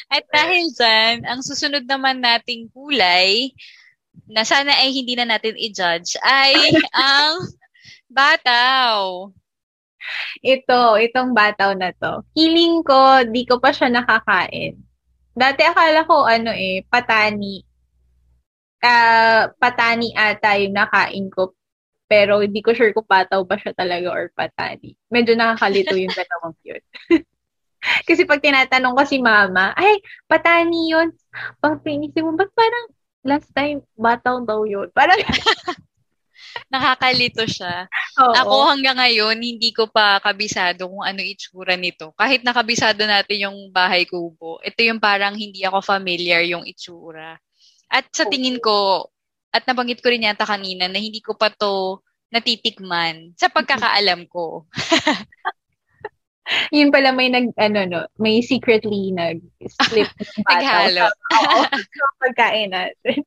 [0.08, 3.52] At dahil dyan, ang susunod naman nating kulay,
[4.26, 6.56] na sana ay hindi na natin i-judge, ay
[6.96, 7.46] ang
[8.10, 9.30] bataw.
[10.40, 12.24] Ito, itong bataw na to.
[12.32, 14.80] Feeling ko, di ko pa siya nakakain.
[15.38, 17.62] Dati akala ko, ano eh, patani.
[18.78, 21.54] Uh, patani ata yung nakain ko.
[22.08, 24.96] Pero hindi ko sure kung pataw pa siya talaga or patani.
[25.12, 26.84] Medyo nakakalito yung dalawang yun.
[28.08, 31.14] Kasi pag tinatanong ko si mama, ay, patani yun.
[31.62, 32.86] Pag pinisip mo, ba't parang
[33.28, 34.90] last time, bataw daw yun?
[34.92, 35.18] Parang,
[36.74, 37.86] Nakakalito siya.
[38.18, 38.34] Oo.
[38.34, 42.12] Ako hanggang ngayon, hindi ko pa kabisado kung ano itsura nito.
[42.18, 47.38] Kahit nakabisado natin yung bahay kubo, ito yung parang hindi ako familiar yung itsura.
[47.88, 49.08] At sa tingin ko,
[49.54, 54.68] at nabanggit ko rin yata kanina na hindi ko pa to natitikman sa pagkakaalam ko.
[56.72, 60.60] yun pala may nag, ano no, may secretly nag-slip ng bata.
[60.60, 61.06] Naghalo.
[61.10, 63.24] Sa pagkain natin.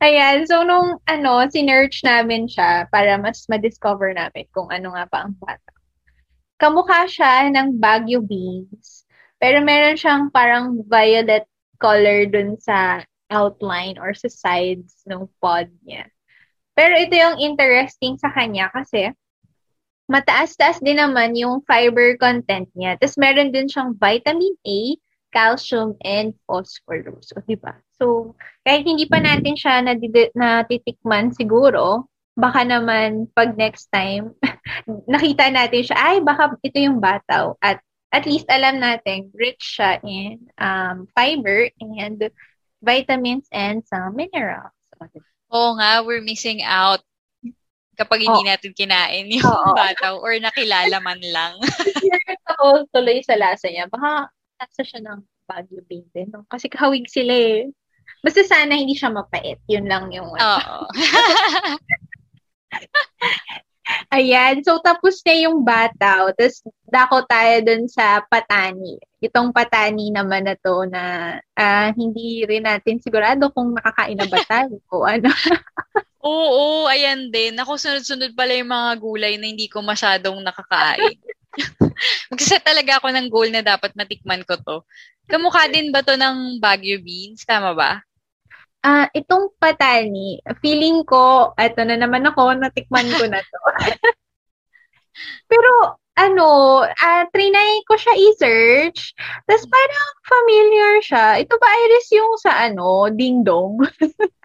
[0.00, 5.28] Ayan, so nung ano, sinerch namin siya para mas ma-discover namin kung ano nga pa
[5.28, 5.72] ang bata.
[6.56, 9.04] Kamukha siya ng Baguio beans,
[9.36, 11.44] pero meron siyang parang violet
[11.76, 16.08] color dun sa outline or sa sides ng pod niya.
[16.72, 19.12] Pero ito yung interesting sa kanya kasi
[20.10, 23.00] mataas-taas din naman yung fiber content niya.
[23.00, 24.96] Tapos meron din siyang vitamin A,
[25.34, 27.34] calcium, and phosphorus.
[27.34, 27.74] O, diba?
[27.98, 32.06] So, kahit hindi pa natin siya nadid- natitikman siguro,
[32.38, 34.34] baka naman pag next time,
[35.10, 37.58] nakita natin siya, ay, baka ito yung bataw.
[37.58, 37.82] At
[38.14, 42.30] at least alam natin, rich siya in um, fiber and
[42.78, 44.70] vitamins and some minerals.
[45.50, 47.02] Oo nga, we're missing out
[47.94, 48.48] kapag hindi oh.
[48.48, 49.74] natin kinain yung oh.
[49.78, 51.58] bataw or nakilala man lang.
[52.02, 53.86] Curious ako tuloy sa lasa niya.
[53.88, 54.28] Baka
[54.60, 56.32] lasa siya ng Baguio bean din.
[56.32, 56.44] No?
[56.48, 57.68] Kasi kahawig sila eh.
[58.24, 59.60] Basta sana hindi siya mapait.
[59.68, 60.32] Yun lang yung...
[60.32, 60.78] Oo.
[64.16, 64.64] Ayan.
[64.64, 66.32] So, tapos na yung bataw.
[66.32, 68.96] Tapos, dako tayo dun sa patani.
[69.20, 74.40] Itong patani naman na to na uh, hindi rin natin sigurado kung nakakain na ba
[74.48, 75.28] tayo o ano.
[76.24, 77.52] Oo, ayan din.
[77.60, 81.20] Ako sunod-sunod pala yung mga gulay na hindi ko masyadong nakakain.
[82.32, 84.88] Magsaset talaga ako ng goal na dapat matikman ko to.
[85.28, 87.44] Kamukha din ba to ng Baguio beans?
[87.44, 88.00] Tama ba?
[88.84, 93.60] Ah, uh, itong patani, feeling ko, eto na naman ako, natikman ko na to.
[95.52, 96.48] Pero, ano,
[96.84, 99.16] uh, trinay ko siya i-search.
[99.48, 101.24] Tapos parang familiar siya.
[101.40, 103.80] Ito ba, Iris, yung sa ano, Ding Dong?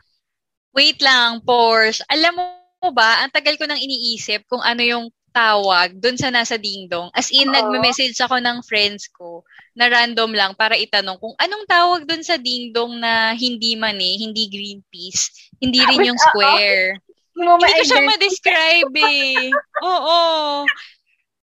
[0.74, 2.06] Wait lang, Porsche.
[2.10, 2.40] Alam
[2.80, 7.10] mo ba, ang tagal ko nang iniisip kung ano yung tawag dun sa nasa dingdong.
[7.14, 7.54] As in, Oo.
[7.54, 9.46] nagme-message ako ng friends ko
[9.78, 14.50] na random lang para itanong kung anong tawag dun sa dingdong na hindi mani, hindi
[14.50, 15.30] green peas,
[15.62, 16.98] hindi rin yung square.
[16.98, 17.56] Uh-oh.
[17.56, 19.48] Hindi ko siya ma-describe eh.
[19.86, 20.20] Oo.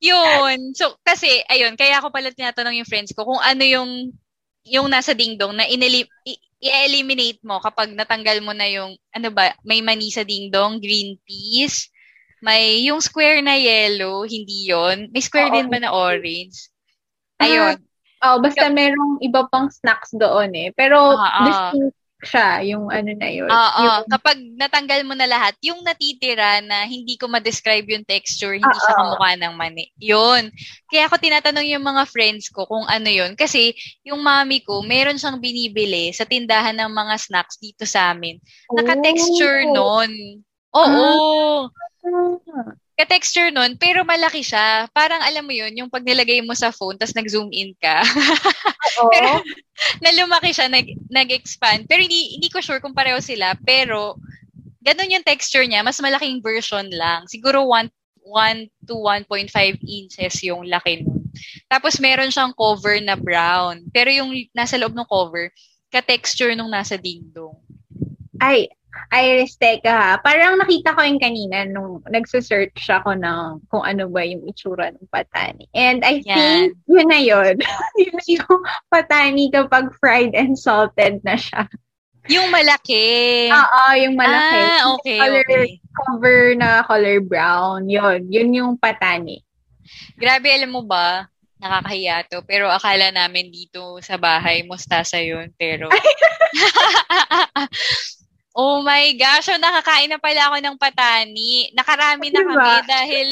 [0.01, 0.73] Yun.
[0.73, 3.91] So, kasi, ayun, kaya ako pala tinatanong yung friends ko kung ano yung
[4.65, 6.09] yung nasa dingdong na ineli-
[6.65, 11.93] i-eliminate mo kapag natanggal mo na yung, ano ba, may mani sa dingdong, green peas,
[12.41, 15.57] may yung square na yellow, hindi yon May square Oo.
[15.61, 16.73] din ba na orange?
[17.41, 17.77] Ayun.
[18.25, 20.69] Ah, oh, basta merong iba pang snacks doon eh.
[20.73, 23.47] Pero uh, distinct siya, yung ano na yun.
[23.47, 24.11] Oo, yung...
[24.11, 28.83] kapag natanggal mo na lahat, yung natitira na hindi ko ma-describe yung texture, hindi Uh-oh.
[28.83, 29.87] siya kamukha ng mani.
[30.01, 30.51] Yun.
[30.91, 33.37] Kaya ako tinatanong yung mga friends ko kung ano yun.
[33.39, 38.41] Kasi yung mami ko, meron siyang binibili sa tindahan ng mga snacks dito sa amin.
[38.73, 39.75] Naka-texture oh.
[39.77, 40.11] nun.
[40.75, 41.09] Oo.
[41.71, 42.75] Ah.
[42.95, 44.87] Ka-texture nun, pero malaki siya.
[44.95, 48.03] Parang alam mo yun, yung pag nilagay mo sa phone, tapos nag-zoom in ka.
[49.03, 49.11] Oo.
[49.11, 49.43] pero,
[49.99, 51.91] na lumaki siya, nag, nag-expand.
[51.91, 53.59] Pero hindi, hindi ko sure kung pareho sila.
[53.67, 54.15] Pero,
[54.79, 55.83] ganun yung texture niya.
[55.83, 57.27] Mas malaking version lang.
[57.27, 57.91] Siguro 1,
[58.23, 59.51] 1 to 1.5
[59.83, 61.27] inches yung laki nun.
[61.67, 63.83] Tapos meron siyang cover na brown.
[63.91, 65.51] Pero yung nasa loob ng cover,
[65.91, 67.59] ka-texture nung nasa dingdong.
[68.39, 68.71] Ay,
[69.13, 70.13] Iris, teka ha.
[70.23, 75.09] Parang nakita ko yung kanina nung nagsa-search ako ng kung ano ba yung itsura ng
[75.13, 75.69] patani.
[75.77, 76.35] And I Yan.
[76.35, 77.55] think yun na yun.
[78.01, 81.69] yun na yung patani kapag fried and salted na siya.
[82.33, 83.53] Yung malaki.
[83.53, 84.61] Oo, yung malaki.
[84.65, 85.69] Ah, okay, color, okay.
[85.93, 87.85] Cover na color brown.
[87.85, 89.45] Yun, yun yung patani.
[90.17, 91.29] Grabe, alam mo ba,
[91.61, 92.41] nakakahiya to.
[92.49, 95.53] Pero akala namin dito sa bahay, mustasa yun.
[95.61, 95.93] Pero,
[98.55, 101.69] oh my gosh, so nakakain na pala ako ng patani.
[101.75, 102.55] Nakarami na diba?
[102.55, 103.29] kami dahil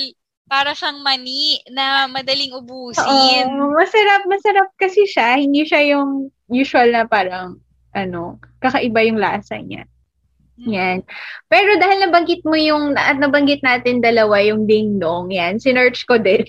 [0.50, 3.48] para siyang mani na madaling ubusin.
[3.48, 5.40] Oo, masarap, masarap kasi siya.
[5.40, 7.56] Hindi siya yung usual na parang
[7.96, 9.88] ano, kakaiba yung lasa niya.
[10.60, 10.68] Hmm.
[10.68, 10.98] Yan.
[11.48, 16.44] Pero dahil nabanggit mo yung, at nabanggit natin dalawa yung ding-dong, yan, sinearch ko din.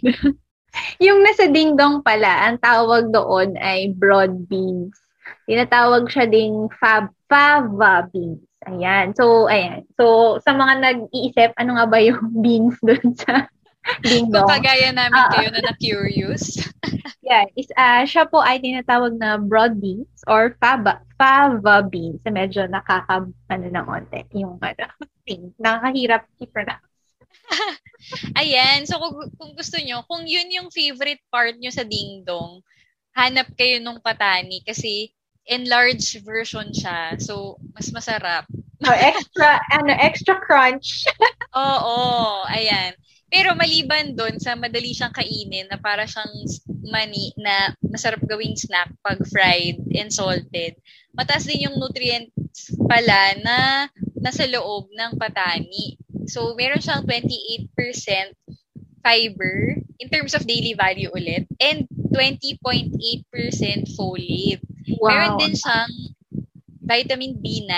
[1.05, 4.95] yung nasa ding-dong pala, ang tawag doon ay broad beans.
[5.47, 8.43] Tinatawag siya ding fab, fava beans.
[8.67, 9.15] Ayan.
[9.15, 9.83] So, ayan.
[9.99, 13.47] So, sa mga nag-iisip, ano nga ba yung beans doon sa
[14.31, 16.63] Kung kagaya namin uh, kayo na na-curious.
[17.27, 22.23] yeah, is, uh, siya po ay tinatawag na broad beans or fava, fava beans.
[22.23, 24.87] Medyo nakaka, ano na onte, yung ano,
[25.27, 25.51] thing.
[25.59, 26.87] Nakakahirap i-pronounce.
[28.39, 28.87] Ayan.
[28.87, 32.63] So, kung, kung gusto nyo, kung yun yung favorite part nyo sa dingdong,
[33.13, 35.11] hanap kayo nung patani kasi
[35.47, 37.19] enlarged version siya.
[37.19, 38.47] So, mas masarap.
[38.83, 41.07] Oh, extra, ano, extra crunch.
[41.55, 42.95] Oo, ayan.
[43.33, 46.29] Pero maliban doon sa madali siyang kainin na para siyang
[46.85, 50.77] mani na masarap gawing snack pag fried and salted,
[51.17, 53.57] mataas din yung nutrients pala na
[54.21, 55.97] nasa loob ng patani.
[56.29, 57.73] So, meron siyang 28%
[59.03, 62.93] fiber in terms of daily value ulit and 20.8%
[63.97, 64.61] folate.
[65.01, 65.09] Wow.
[65.09, 65.93] Meron din siyang
[66.83, 67.73] vitamin B9,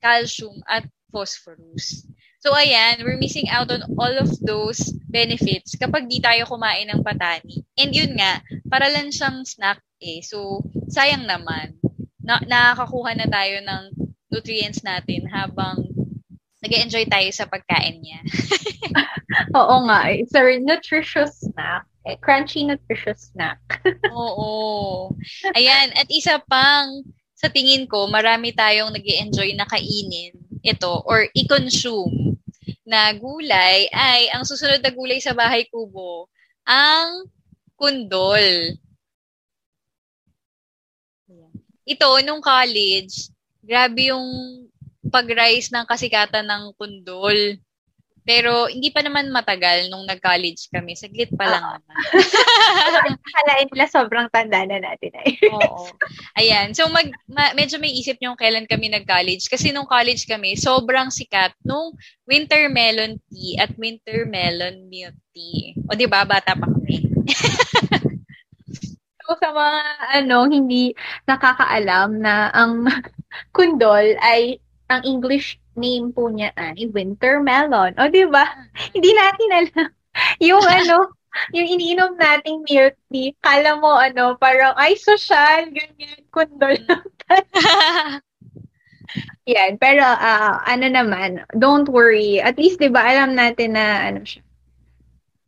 [0.00, 2.08] calcium, at phosphorus.
[2.40, 4.78] So ayan, we're missing out on all of those
[5.10, 7.66] benefits kapag di tayo kumain ng patani.
[7.74, 8.38] And yun nga,
[8.70, 10.22] para lang siyang snack eh.
[10.22, 11.80] So sayang naman.
[12.22, 13.82] Na nakakakuha na tayo ng
[14.30, 15.90] nutrients natin habang
[16.62, 18.20] nag enjoy tayo sa pagkain niya.
[19.58, 20.10] Oo nga.
[20.10, 21.86] It's a nutritious snack.
[22.06, 23.58] Eh, crunchy nutritious snack.
[24.14, 25.10] Oo.
[25.58, 25.90] Ayan.
[25.98, 27.02] At isa pang
[27.34, 30.32] sa tingin ko, marami tayong nag enjoy na kainin
[30.64, 32.38] ito or i-consume
[32.86, 36.30] na gulay ay ang susunod na gulay sa bahay kubo,
[36.62, 37.26] ang
[37.74, 38.74] kundol.
[41.86, 43.30] Ito, nung college,
[43.62, 44.26] grabe yung
[45.06, 47.58] pag-rise ng kasikatan ng kundol.
[48.26, 50.98] Pero hindi pa naman matagal nung nag-college kami.
[50.98, 51.96] Saglit pa lang uh, naman.
[53.38, 55.38] Kalain nila sobrang tanda na natin ay.
[55.54, 55.86] Oo.
[56.34, 56.74] Ayan.
[56.74, 59.46] So mag, ma, medyo may isip nyo kailan kami nag-college.
[59.46, 61.94] Kasi nung college kami, sobrang sikat nung
[62.26, 65.78] winter melon tea at winter melon milk tea.
[65.86, 67.06] O di ba bata pa kami.
[69.22, 69.80] so sa mga
[70.18, 70.90] ano, hindi
[71.30, 72.90] nakakaalam na ang
[73.56, 77.92] kundol ay ang English name po niya ay winter melon.
[77.98, 78.46] O, di ba?
[78.94, 79.88] Hindi natin alam.
[80.48, 81.12] Yung ano,
[81.52, 87.04] yung iniinom nating milk tea, kala mo ano, parang ay social, ganyan, kundol lang.
[89.46, 92.42] Yan, pero uh, ano naman, don't worry.
[92.42, 94.42] At least 'di ba alam natin na ano siya.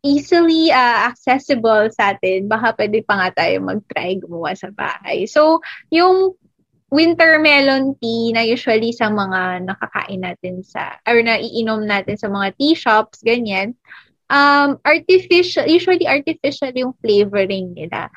[0.07, 2.47] Easily uh, accessible sa atin.
[2.47, 5.27] Baka pwede pa nga tayo mag-try gumawa sa bahay.
[5.27, 5.59] So,
[5.91, 6.39] yung
[6.89, 12.57] winter melon tea na usually sa mga nakakain natin sa, or naiinom natin sa mga
[12.57, 13.77] tea shops, ganyan,
[14.33, 18.09] um, artificial, usually artificial yung flavoring nila.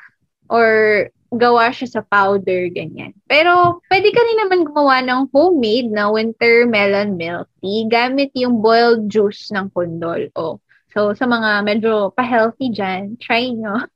[0.48, 3.16] Or gawa siya sa powder, ganyan.
[3.24, 8.60] Pero, pwede ka rin naman gumawa ng homemade na winter melon milk tea gamit yung
[8.60, 10.28] boiled juice ng kundol.
[10.36, 10.60] Oh.
[10.92, 13.88] So, sa mga medyo pa-healthy dyan, try nyo.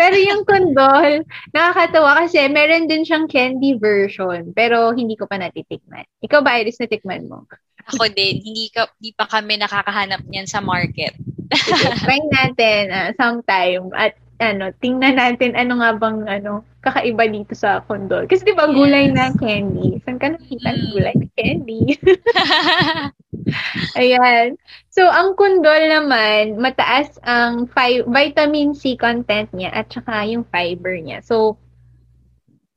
[0.00, 6.08] Pero yung kondol, nakakatawa kasi meron din siyang candy version, pero hindi ko pa natitikman.
[6.24, 7.44] Ikaw ba, Iris, natikman mo?
[7.84, 8.40] Ako din.
[8.40, 11.12] Hindi, ka, hindi pa kami nakakahanap niyan sa market.
[12.00, 13.92] Try natin uh, sometime.
[13.92, 18.24] At ano, tingnan natin ano nga bang ano, kakaiba dito sa kondol.
[18.24, 19.14] Kasi di ba gulay yes.
[19.14, 20.00] na candy?
[20.00, 20.80] Saan ka nakita mm.
[20.96, 21.80] gulay na candy?
[24.00, 24.56] Ayan.
[24.90, 30.98] So, ang kundol naman, mataas ang fi- vitamin C content niya at saka yung fiber
[30.98, 31.22] niya.
[31.22, 31.54] So,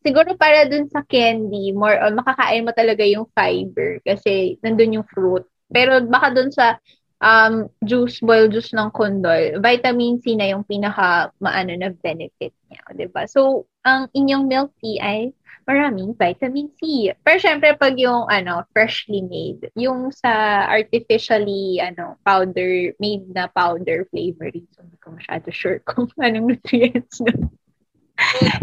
[0.05, 5.07] siguro para dun sa candy, more on makakain mo talaga yung fiber kasi nandun yung
[5.09, 5.41] fruit.
[5.73, 6.77] Pero baka dun sa
[7.23, 12.83] um, juice, boiled juice ng kundol, vitamin C na yung pinaka maano na benefit niya,
[12.93, 13.25] 'di ba?
[13.25, 15.33] So, ang inyong milk tea ay
[15.63, 17.11] maraming vitamin C.
[17.23, 24.07] Pero syempre pag yung ano, freshly made, yung sa artificially ano, powder made na powder
[24.11, 27.33] flavoring, so hindi ko masyado sure kung anong nutrients na.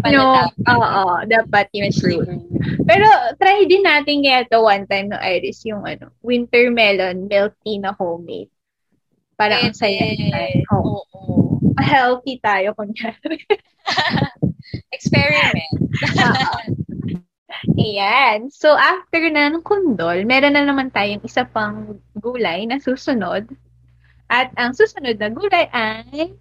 [0.07, 2.23] no, oo, dapat yung fruit.
[2.87, 7.51] Pero try din natin kaya to one time no Iris, yung ano, winter melon milk
[7.65, 8.49] tea na homemade.
[9.35, 10.05] Para ang saya.
[10.71, 11.03] Oo.
[11.03, 11.57] Oh.
[11.81, 13.41] Healthy tayo kunyari.
[14.95, 16.77] Experiment.
[17.77, 18.49] Ayan.
[18.49, 23.47] So, after na ng kundol, meron na naman tayong isa pang gulay na susunod.
[24.31, 26.35] At ang susunod na gulay ay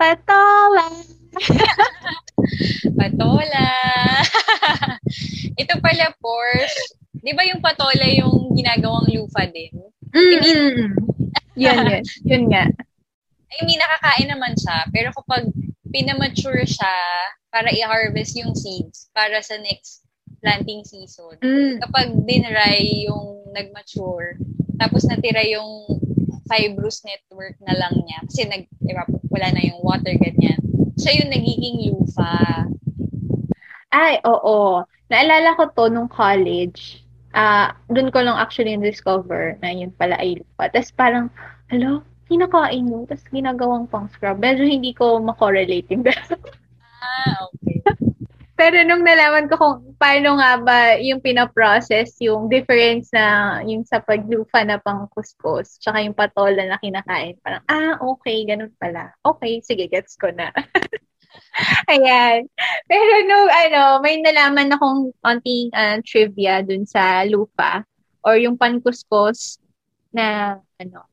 [0.00, 0.88] patola.
[2.98, 3.68] patola.
[5.60, 6.74] Ito pala, Pors.
[7.18, 9.74] Di ba yung patola yung ginagawang lufa din?
[10.08, 10.96] Mm-hmm.
[11.58, 12.02] yun, yun.
[12.24, 12.64] Yun nga.
[13.58, 14.86] I mean, nakakain naman siya.
[14.94, 15.50] Pero kapag
[15.88, 16.94] pinamature siya
[17.48, 20.07] para i-harvest yung seeds para sa next
[20.42, 21.36] planting season.
[21.42, 21.82] Mm.
[21.82, 24.38] Kapag dinry yung nag-mature,
[24.78, 26.00] tapos natira yung
[26.48, 28.64] fibrous network na lang niya, kasi nag,
[29.28, 30.58] wala na yung water, ganyan.
[30.98, 32.66] Siya yung nagiging lufa.
[33.92, 34.82] Ay, oo.
[35.08, 37.04] Naalala ko to nung college.
[37.36, 40.72] Ah, uh, doon ko lang actually discover na yun pala ay lufa.
[40.72, 41.26] Tapos parang,
[41.68, 44.40] hello, kinakain mo, tapos ginagawang pang scrub.
[44.40, 46.04] Medyo hindi ko makorelate yung
[46.98, 47.78] Ah, okay.
[48.58, 54.02] Pero nung nalaman ko kung paano nga ba yung pinaprocess, yung difference na yung sa
[54.02, 59.14] paglufa na pang kuskus, tsaka yung patola na kinakain, parang, ah, okay, ganun pala.
[59.22, 60.50] Okay, sige, gets ko na.
[61.92, 62.50] Ayan.
[62.90, 67.86] Pero no, ano, may nalaman akong konting uh, trivia dun sa lupa
[68.26, 69.62] or yung pankuskus
[70.10, 71.06] na, ano,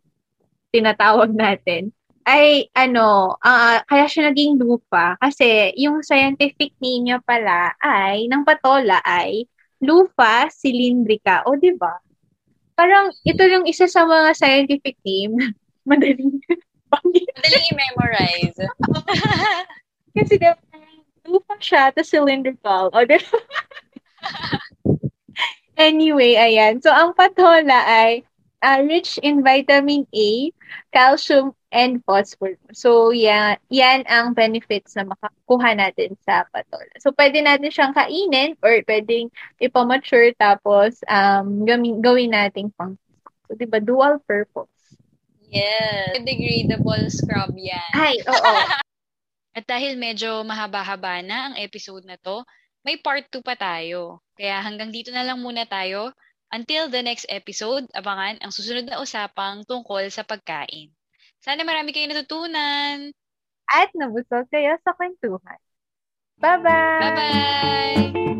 [0.74, 1.94] tinatawag natin,
[2.26, 8.42] ay ano, uh, kaya siya naging lupa kasi yung scientific name niya pala ay, ng
[8.42, 9.46] patola ay
[9.78, 11.46] lupa cylindrica.
[11.46, 12.02] O, di ba?
[12.74, 15.38] Parang ito yung isa sa mga scientific name.
[15.90, 16.42] Madaling.
[16.92, 18.58] Madaling i-memorize.
[20.18, 20.58] kasi diba,
[21.30, 22.90] lupa siya, to cylindrical.
[22.90, 23.38] O, di ba?
[25.78, 26.82] anyway, ayan.
[26.82, 28.26] So, ang patola ay
[28.66, 30.50] uh, rich in vitamin A,
[30.90, 32.56] calcium, and phosphorus.
[32.72, 36.88] So, yan, yan ang benefits na makakuha natin sa patola.
[37.04, 39.28] So, pwede natin siyang kainin or pwedeng
[39.60, 42.96] ipamature tapos um, gawin, gawin natin pang
[43.46, 44.98] So, di ba, dual purpose.
[45.54, 46.18] Yes.
[46.18, 47.92] Degradable scrub yan.
[47.94, 48.54] Ay, oo.
[49.58, 52.44] At dahil medyo mahaba-haba na ang episode na to,
[52.82, 54.20] may part 2 pa tayo.
[54.36, 56.12] Kaya hanggang dito na lang muna tayo.
[56.54, 60.94] Until the next episode, abangan ang susunod na usapang tungkol sa pagkain.
[61.44, 63.12] Sana marami kayong natutunan.
[63.66, 65.60] At nabusog kayo sa kwentuhan.
[66.38, 67.00] Bye-bye!
[67.02, 68.35] Bye-bye!